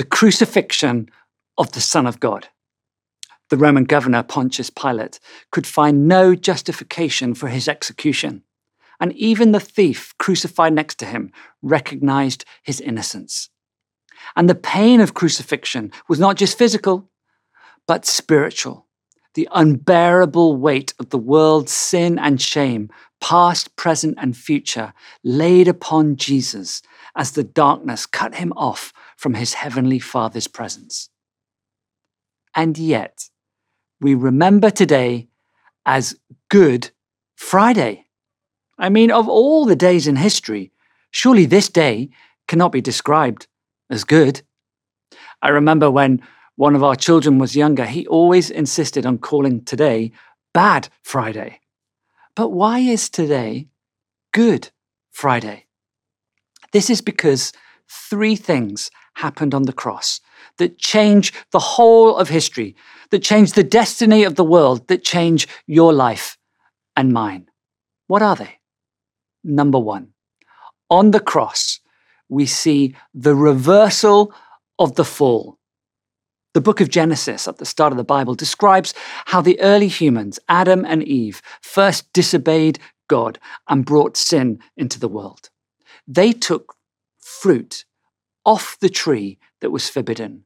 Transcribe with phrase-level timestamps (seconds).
[0.00, 1.10] the crucifixion
[1.58, 2.48] of the Son of God.
[3.50, 5.20] The Roman governor Pontius Pilate
[5.52, 8.42] could find no justification for his execution,
[8.98, 11.30] and even the thief crucified next to him
[11.60, 13.50] recognized his innocence.
[14.34, 17.10] And the pain of crucifixion was not just physical,
[17.86, 18.86] but spiritual.
[19.34, 22.88] The unbearable weight of the world's sin and shame,
[23.20, 26.80] past, present, and future, laid upon Jesus
[27.14, 31.10] as the darkness cut him off from his heavenly Father's presence.
[32.56, 33.28] And yet,
[34.00, 35.28] we remember today
[35.84, 36.90] as Good
[37.36, 38.06] Friday.
[38.78, 40.72] I mean, of all the days in history,
[41.10, 42.08] surely this day
[42.48, 43.46] cannot be described
[43.90, 44.40] as good.
[45.42, 46.22] I remember when
[46.56, 50.12] one of our children was younger, he always insisted on calling today
[50.54, 51.60] Bad Friday.
[52.34, 53.68] But why is today
[54.32, 54.70] Good
[55.10, 55.66] Friday?
[56.72, 57.52] This is because
[57.86, 58.90] three things
[59.20, 60.20] happened on the cross
[60.58, 62.74] that change the whole of history,
[63.10, 66.36] that change the destiny of the world, that change your life
[66.96, 67.48] and mine.
[68.06, 68.58] What are they?
[69.42, 70.08] Number one,
[70.88, 71.80] on the cross,
[72.28, 74.32] we see the reversal
[74.78, 75.58] of the fall.
[76.52, 78.92] The book of Genesis at the start of the Bible describes
[79.26, 82.78] how the early humans, Adam and Eve, first disobeyed
[83.08, 83.38] God
[83.68, 85.50] and brought sin into the world.
[86.06, 86.74] They took
[87.18, 87.84] fruit
[88.44, 90.44] off the tree that was forbidden,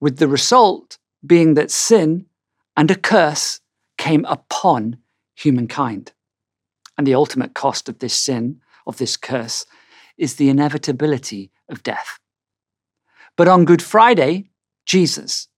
[0.00, 2.26] with the result being that sin
[2.76, 3.60] and a curse
[3.98, 4.98] came upon
[5.34, 6.12] humankind.
[6.98, 9.66] And the ultimate cost of this sin, of this curse,
[10.18, 12.18] is the inevitability of death.
[13.36, 14.50] But on Good Friday,
[14.84, 15.48] Jesus,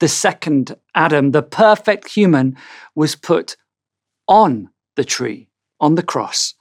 [0.00, 2.56] the second Adam, the perfect human,
[2.94, 3.56] was put
[4.26, 5.48] on the tree,
[5.78, 6.54] on the cross,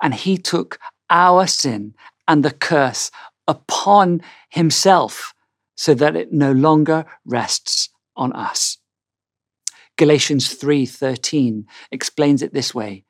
[0.00, 0.78] and he took
[1.10, 1.94] our sin
[2.26, 3.10] and the curse
[3.52, 5.34] upon himself
[5.76, 8.78] so that it no longer rests on us.
[9.96, 13.04] Galatians 3:13 explains it this way.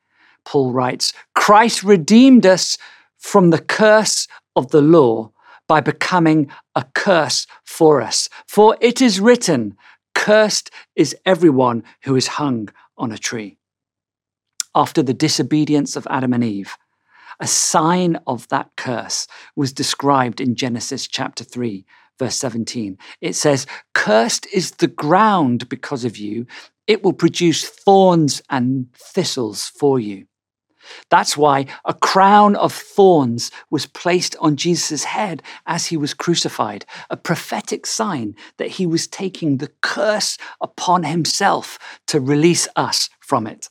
[0.45, 2.77] Paul writes, Christ redeemed us
[3.17, 5.31] from the curse of the law
[5.67, 8.27] by becoming a curse for us.
[8.47, 9.77] For it is written,
[10.13, 13.57] cursed is everyone who is hung on a tree.
[14.75, 16.75] After the disobedience of Adam and Eve,
[17.43, 21.85] a sign of that curse was described in Genesis chapter 3,
[22.17, 22.97] verse 17.
[23.19, 26.47] It says, Cursed is the ground because of you,
[26.87, 30.25] it will produce thorns and thistles for you.
[31.09, 36.85] That's why a crown of thorns was placed on Jesus' head as he was crucified,
[37.09, 41.77] a prophetic sign that he was taking the curse upon himself
[42.07, 43.67] to release us from it.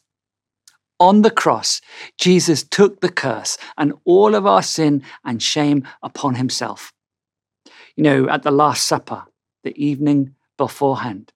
[1.03, 1.81] On the cross,
[2.17, 6.93] Jesus took the curse and all of our sin and shame upon himself.
[7.97, 9.25] You know, at the Last Supper,
[9.65, 11.33] the evening beforehand,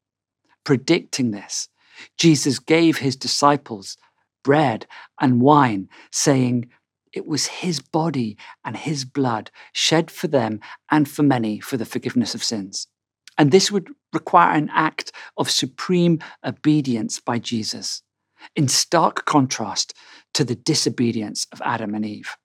[0.63, 1.69] predicting this,
[2.17, 3.97] Jesus gave his disciples
[4.45, 4.87] bread
[5.21, 6.71] and wine, saying,
[7.13, 10.61] It was his body and his blood shed for them
[10.93, 12.87] and for many for the forgiveness of sins.
[13.37, 18.03] And this would require an act of supreme obedience by Jesus
[18.55, 19.95] in stark contrast
[20.35, 22.37] to the disobedience of Adam and Eve.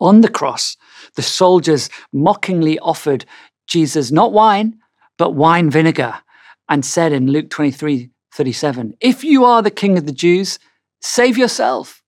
[0.00, 0.76] On the cross,
[1.16, 3.24] the soldiers mockingly offered
[3.66, 4.78] Jesus not wine,
[5.16, 6.20] but wine vinegar,
[6.68, 10.58] and said in Luke 23 37, If you are the king of the Jews,
[11.00, 12.02] save yourself.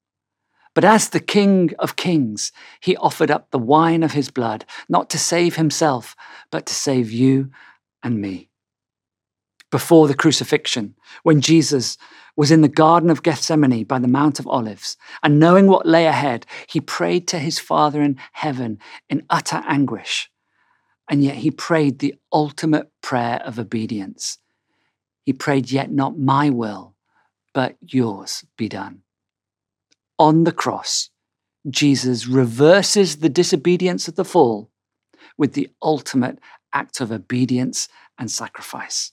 [0.74, 5.10] But as the King of Kings, he offered up the wine of his blood, not
[5.10, 6.14] to save himself,
[6.52, 7.50] but to save you
[8.04, 8.49] and me
[9.70, 11.96] before the crucifixion, when Jesus
[12.36, 16.06] was in the Garden of Gethsemane by the Mount of Olives, and knowing what lay
[16.06, 18.78] ahead, he prayed to his Father in heaven
[19.08, 20.30] in utter anguish.
[21.08, 24.38] And yet he prayed the ultimate prayer of obedience.
[25.24, 26.94] He prayed, Yet not my will,
[27.52, 29.02] but yours be done.
[30.18, 31.10] On the cross,
[31.68, 34.70] Jesus reverses the disobedience of the fall
[35.36, 36.38] with the ultimate
[36.72, 39.12] act of obedience and sacrifice.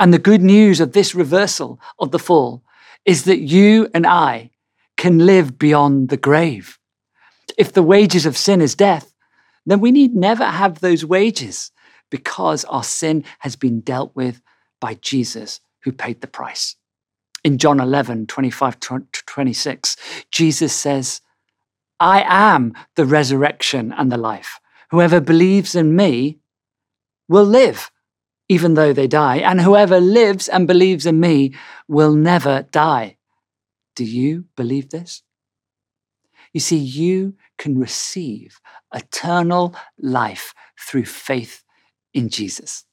[0.00, 2.64] And the good news of this reversal of the fall
[3.04, 4.50] is that you and I
[4.96, 6.78] can live beyond the grave.
[7.58, 9.12] If the wages of sin is death,
[9.66, 11.70] then we need never have those wages
[12.10, 14.40] because our sin has been dealt with
[14.80, 16.76] by Jesus who paid the price.
[17.44, 19.96] In John 11, 25 to 26,
[20.30, 21.20] Jesus says,
[22.00, 24.60] I am the resurrection and the life.
[24.92, 26.38] Whoever believes in me
[27.28, 27.90] will live
[28.50, 31.54] even though they die, and whoever lives and believes in me
[31.86, 33.16] will never die.
[33.94, 35.22] Do you believe this?
[36.52, 38.60] You see, you can receive
[38.92, 41.62] eternal life through faith
[42.12, 42.84] in Jesus.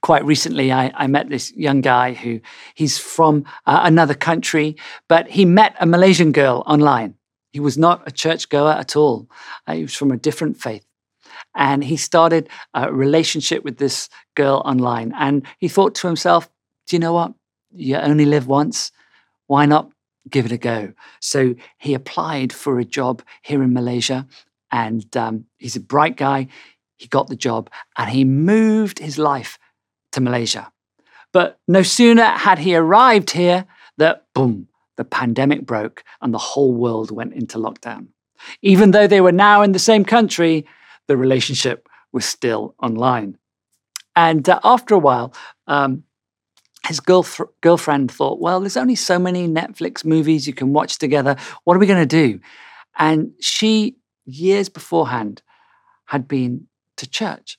[0.00, 2.40] Quite recently, I, I met this young guy who
[2.74, 4.74] he's from uh, another country,
[5.08, 7.14] but he met a Malaysian girl online.
[7.52, 9.30] He was not a churchgoer at all.
[9.68, 10.84] Uh, he was from a different faith.
[11.56, 15.12] And he started a relationship with this girl online.
[15.18, 16.48] And he thought to himself,
[16.86, 17.32] do you know what?
[17.72, 18.92] You only live once.
[19.46, 19.90] Why not
[20.28, 20.92] give it a go?
[21.20, 24.26] So he applied for a job here in Malaysia.
[24.70, 26.48] And um, he's a bright guy.
[26.96, 29.58] He got the job and he moved his life
[30.12, 30.72] to Malaysia.
[31.32, 33.66] But no sooner had he arrived here
[33.98, 38.08] that, boom, the pandemic broke and the whole world went into lockdown.
[38.62, 40.66] Even though they were now in the same country,
[41.08, 43.36] the relationship was still online.
[44.14, 45.34] And uh, after a while,
[45.66, 46.04] um,
[46.86, 51.36] his girlf- girlfriend thought, well, there's only so many Netflix movies you can watch together.
[51.64, 52.40] What are we going to do?
[52.96, 55.42] And she, years beforehand,
[56.06, 56.66] had been
[56.96, 57.58] to church.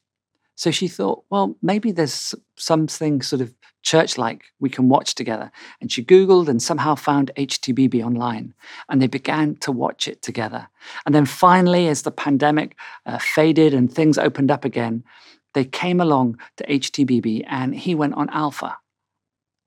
[0.57, 5.51] So she thought, well, maybe there's something sort of church like we can watch together.
[5.79, 8.55] And she Googled and somehow found HTBB online.
[8.89, 10.67] And they began to watch it together.
[11.05, 12.75] And then finally, as the pandemic
[13.05, 15.03] uh, faded and things opened up again,
[15.53, 18.79] they came along to HTBB and he went on Alpha.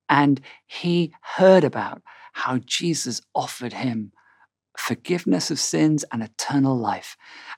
[0.08, 2.02] And he heard about
[2.32, 4.10] how Jesus offered him
[4.76, 7.16] forgiveness of sins and eternal life.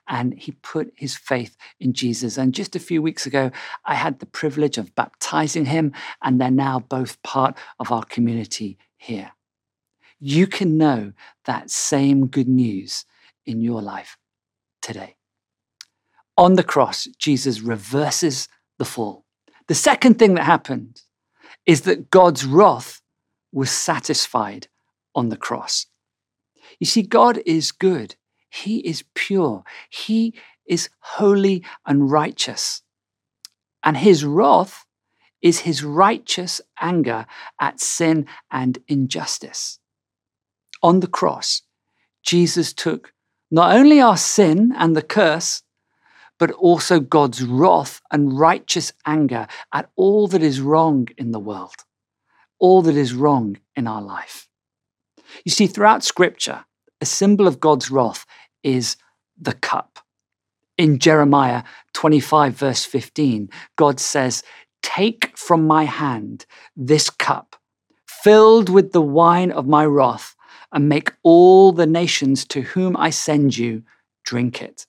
[0.08, 2.36] And he put his faith in Jesus.
[2.36, 3.50] And just a few weeks ago,
[3.84, 5.92] I had the privilege of baptizing him,
[6.22, 9.32] and they're now both part of our community here.
[10.18, 11.12] You can know
[11.44, 13.04] that same good news
[13.44, 14.16] in your life
[14.80, 15.16] today.
[16.36, 18.48] On the cross, Jesus reverses
[18.78, 19.24] the fall.
[19.68, 21.02] The second thing that happened
[21.66, 23.00] is that God's wrath
[23.52, 24.68] was satisfied
[25.14, 25.86] on the cross.
[26.78, 28.16] You see, God is good.
[28.50, 29.64] He is pure.
[29.88, 30.34] He
[30.66, 32.82] is holy and righteous.
[33.82, 34.84] And his wrath
[35.40, 37.26] is his righteous anger
[37.60, 39.78] at sin and injustice.
[40.82, 41.62] On the cross,
[42.22, 43.12] Jesus took
[43.50, 45.62] not only our sin and the curse,
[46.38, 51.84] but also God's wrath and righteous anger at all that is wrong in the world,
[52.58, 54.48] all that is wrong in our life.
[55.44, 56.64] You see, throughout Scripture,
[57.00, 58.26] a symbol of God's wrath
[58.62, 58.96] is
[59.40, 59.98] the cup.
[60.78, 61.64] In Jeremiah
[61.94, 64.42] 25, verse 15, God says,
[64.82, 66.46] Take from my hand
[66.76, 67.56] this cup,
[68.06, 70.34] filled with the wine of my wrath,
[70.72, 73.82] and make all the nations to whom I send you
[74.24, 74.86] drink it.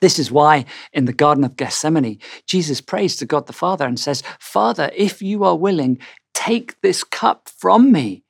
[0.00, 3.98] This is why in the Garden of Gethsemane, Jesus prays to God the Father and
[3.98, 5.98] says, Father, if you are willing,
[6.34, 8.22] take this cup from me.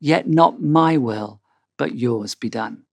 [0.00, 1.42] Yet not my will,
[1.76, 2.84] but yours be done.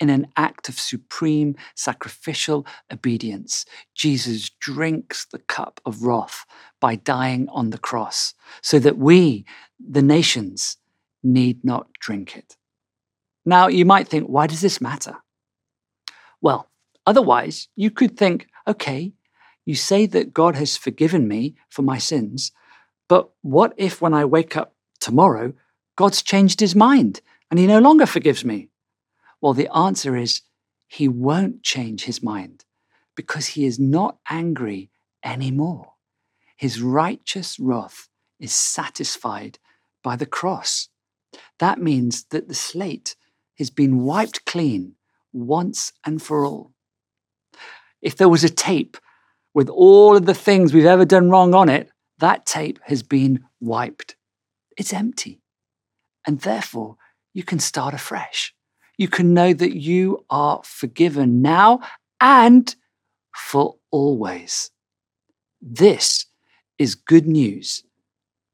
[0.00, 6.44] In an act of supreme sacrificial obedience, Jesus drinks the cup of wrath
[6.80, 9.44] by dying on the cross, so that we,
[9.78, 10.76] the nations,
[11.22, 12.56] need not drink it.
[13.44, 15.16] Now, you might think, why does this matter?
[16.40, 16.68] Well,
[17.06, 19.14] otherwise, you could think, okay,
[19.64, 22.52] you say that God has forgiven me for my sins,
[23.08, 25.54] but what if when I wake up tomorrow,
[25.98, 28.68] God's changed his mind and he no longer forgives me?
[29.40, 30.42] Well, the answer is
[30.86, 32.64] he won't change his mind
[33.16, 34.90] because he is not angry
[35.24, 35.94] anymore.
[36.56, 39.58] His righteous wrath is satisfied
[40.04, 40.88] by the cross.
[41.58, 43.16] That means that the slate
[43.58, 44.94] has been wiped clean
[45.32, 46.74] once and for all.
[48.00, 48.98] If there was a tape
[49.52, 53.46] with all of the things we've ever done wrong on it, that tape has been
[53.60, 54.14] wiped.
[54.76, 55.37] It's empty.
[56.28, 56.98] And therefore,
[57.32, 58.54] you can start afresh.
[58.98, 61.80] You can know that you are forgiven now
[62.20, 62.76] and
[63.34, 64.70] for always.
[65.62, 66.26] This
[66.78, 67.82] is good news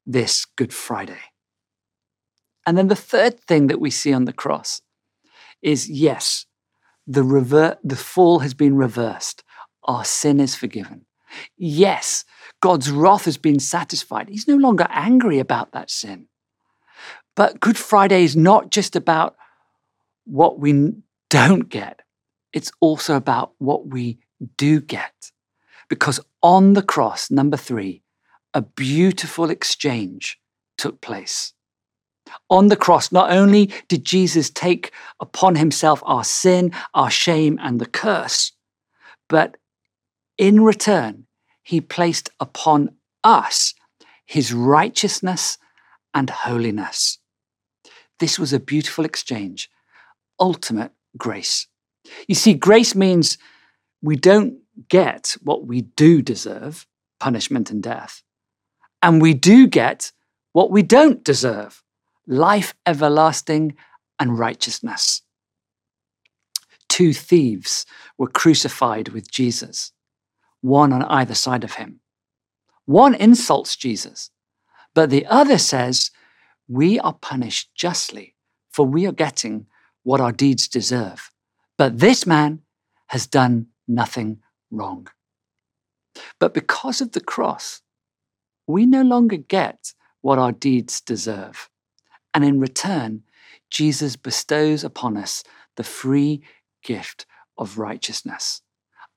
[0.05, 1.19] this Good Friday.
[2.65, 4.81] And then the third thing that we see on the cross
[5.61, 6.45] is yes,
[7.05, 9.43] the, rever- the fall has been reversed.
[9.83, 11.05] Our sin is forgiven.
[11.57, 12.23] Yes,
[12.61, 14.29] God's wrath has been satisfied.
[14.29, 16.29] He's no longer angry about that sin.
[17.35, 19.35] But Good Friday is not just about
[20.25, 20.93] what we
[21.29, 22.01] don't get,
[22.53, 24.19] it's also about what we
[24.57, 25.31] do get.
[25.89, 28.01] Because on the cross, number three,
[28.53, 30.39] a beautiful exchange
[30.77, 31.53] took place.
[32.49, 37.79] On the cross, not only did Jesus take upon himself our sin, our shame, and
[37.79, 38.53] the curse,
[39.27, 39.57] but
[40.37, 41.27] in return,
[41.63, 43.73] he placed upon us
[44.25, 45.57] his righteousness
[46.13, 47.19] and holiness.
[48.19, 49.69] This was a beautiful exchange,
[50.39, 51.67] ultimate grace.
[52.27, 53.37] You see, grace means
[54.01, 56.85] we don't get what we do deserve
[57.19, 58.23] punishment and death.
[59.01, 60.11] And we do get
[60.53, 61.83] what we don't deserve
[62.27, 63.75] life everlasting
[64.19, 65.21] and righteousness.
[66.87, 67.85] Two thieves
[68.17, 69.91] were crucified with Jesus,
[70.61, 71.99] one on either side of him.
[72.85, 74.31] One insults Jesus,
[74.93, 76.11] but the other says,
[76.67, 78.35] We are punished justly,
[78.71, 79.67] for we are getting
[80.03, 81.31] what our deeds deserve.
[81.77, 82.61] But this man
[83.07, 84.39] has done nothing
[84.71, 85.07] wrong.
[86.39, 87.81] But because of the cross,
[88.67, 91.69] we no longer get what our deeds deserve.
[92.33, 93.23] And in return,
[93.69, 95.43] Jesus bestows upon us
[95.75, 96.43] the free
[96.83, 97.25] gift
[97.57, 98.61] of righteousness,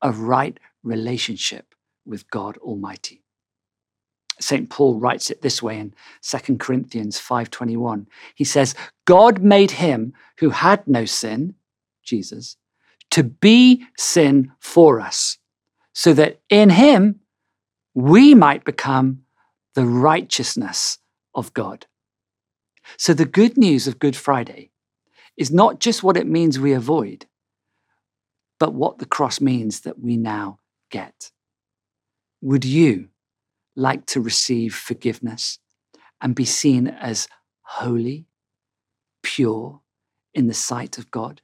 [0.02, 1.75] a right relationship
[2.05, 3.25] with God Almighty.
[4.40, 4.71] St.
[4.71, 8.07] Paul writes it this way in 2 Corinthians 5:21.
[8.35, 11.54] He says, "God made him who had no sin,
[12.02, 12.57] Jesus,
[13.11, 15.38] to be sin for us,
[15.92, 17.21] so that in him
[17.95, 19.25] we might become
[19.75, 20.99] the righteousness
[21.35, 21.87] of God."
[22.97, 24.71] So the good news of Good Friday
[25.37, 27.26] is not just what it means we avoid,
[28.59, 30.59] but what the cross means that we now
[30.90, 31.33] get.
[32.40, 33.11] Would you
[33.79, 35.61] like to receive forgiveness
[36.21, 37.29] and be seen as
[37.63, 38.27] holy,
[39.23, 39.81] pure
[40.35, 41.41] in the sight of God,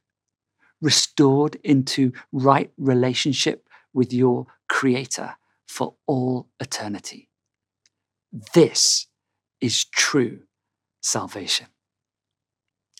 [0.81, 7.29] restored into right relationship with your Creator for all eternity.
[8.53, 9.07] This
[9.61, 10.41] is true
[11.01, 11.67] salvation.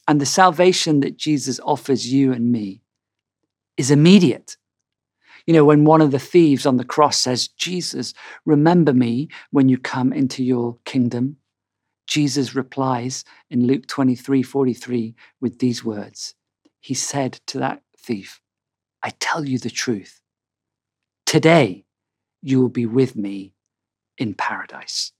[0.08, 2.84] And the salvation that Jesus offers you and me
[3.76, 4.56] is immediate.
[5.46, 8.14] You know, when one of the thieves on the cross says, Jesus,
[8.46, 11.38] remember me when you come into your kingdom,
[12.08, 16.36] Jesus replies in Luke 23 43 with these words.
[16.80, 18.42] He said to that thief,
[19.04, 20.22] I tell you the truth.
[21.26, 21.86] Today
[22.42, 23.54] you will be with me
[24.18, 25.12] in paradise.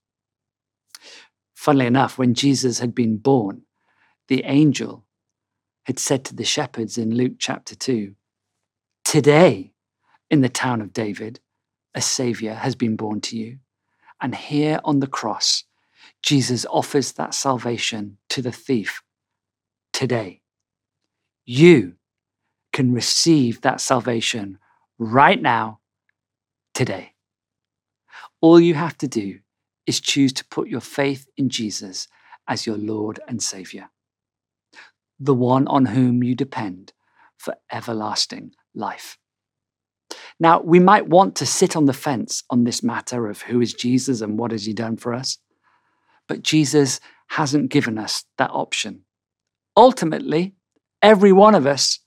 [1.56, 3.64] Funnily enough, when Jesus had been born,
[4.28, 5.06] the angel
[5.86, 8.16] had said to the shepherds in Luke chapter 2,
[9.04, 9.75] Today
[10.30, 11.40] in the town of David,
[11.94, 13.60] a Savior has been born to you.
[14.22, 15.64] And here on the cross,
[16.22, 19.02] Jesus offers that salvation to the thief
[19.94, 20.42] today.
[21.46, 21.96] You
[22.74, 24.58] can receive that salvation
[24.98, 25.80] right now,
[26.74, 27.14] today.
[28.42, 29.40] All you have to do
[29.86, 32.08] is choose to put your faith in Jesus
[32.48, 33.90] as your Lord and Savior,
[35.20, 36.94] the one on whom you depend
[37.38, 39.18] for everlasting life.
[40.40, 43.74] Now, we might want to sit on the fence on this matter of who is
[43.74, 45.38] Jesus and what has he done for us,
[46.28, 49.06] but Jesus hasn't given us that option.
[49.78, 50.56] Ultimately,
[51.02, 52.00] every one of us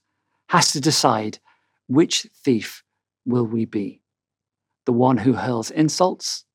[0.49, 1.39] has to decide
[1.87, 2.83] which thief
[3.25, 4.01] will we be?
[4.85, 6.45] The one who hurls insults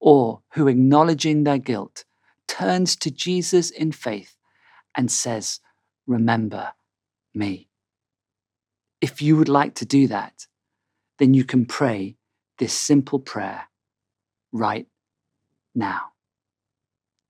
[0.00, 2.04] or who, acknowledging their guilt,
[2.46, 4.36] turns to Jesus in faith
[4.96, 5.60] and says,
[6.06, 6.72] Remember
[7.34, 7.68] me.
[9.00, 10.46] If you would like to do that,
[11.24, 12.16] then you can pray
[12.58, 13.62] this simple prayer
[14.52, 14.86] right
[15.74, 16.10] now.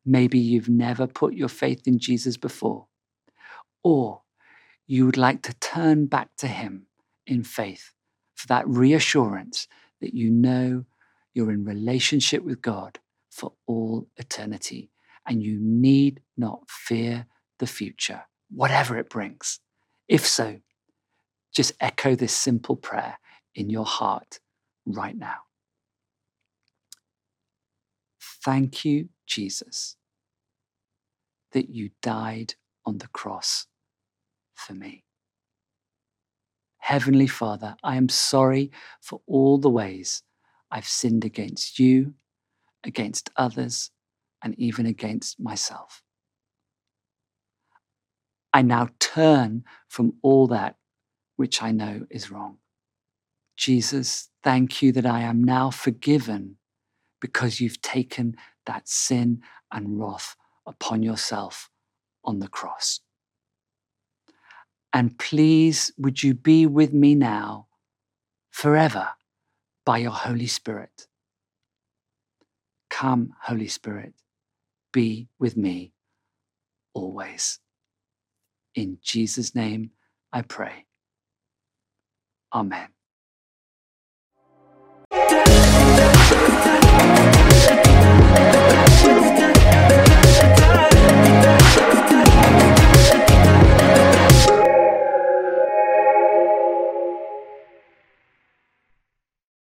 [0.04, 2.88] Maybe you've never put your faith in Jesus before,
[3.84, 4.22] or
[4.88, 6.88] you would like to turn back to Him
[7.24, 7.92] in faith
[8.34, 9.68] for that reassurance
[10.00, 10.86] that you know
[11.32, 12.98] you're in relationship with God
[13.30, 14.90] for all eternity
[15.24, 17.26] and you need not fear
[17.60, 19.60] the future, whatever it brings.
[20.08, 20.58] If so,
[21.52, 23.18] just echo this simple prayer
[23.54, 24.40] in your heart
[24.86, 25.38] right now.
[28.44, 29.96] Thank you, Jesus,
[31.52, 32.54] that you died
[32.86, 33.66] on the cross
[34.54, 35.04] for me.
[36.78, 38.70] Heavenly Father, I am sorry
[39.00, 40.22] for all the ways
[40.70, 42.14] I've sinned against you,
[42.84, 43.90] against others,
[44.42, 46.02] and even against myself.
[48.52, 50.76] I now turn from all that
[51.36, 52.58] which I know is wrong.
[53.56, 56.56] Jesus, thank you that I am now forgiven
[57.20, 59.42] because you've taken that sin
[59.72, 61.70] and wrath upon yourself
[62.24, 63.00] on the cross.
[64.92, 67.66] And please, would you be with me now
[68.50, 69.08] forever
[69.84, 71.08] by your Holy Spirit?
[72.90, 74.14] Come, Holy Spirit,
[74.92, 75.92] be with me
[76.94, 77.58] always.
[78.74, 79.90] In Jesus' name
[80.32, 80.86] I pray.
[82.52, 82.93] Amen.
[91.74, 91.93] Shut